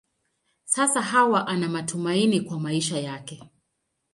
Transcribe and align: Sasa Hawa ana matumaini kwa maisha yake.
Sasa 0.65 1.01
Hawa 1.01 1.47
ana 1.47 1.69
matumaini 1.69 2.41
kwa 2.41 2.59
maisha 2.59 2.99
yake. 2.99 3.43